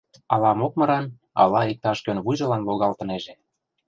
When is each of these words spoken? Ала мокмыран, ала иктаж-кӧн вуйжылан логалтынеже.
Ала 0.33 0.51
мокмыран, 0.59 1.05
ала 1.41 1.61
иктаж-кӧн 1.71 2.17
вуйжылан 2.25 2.61
логалтынеже. 2.67 3.33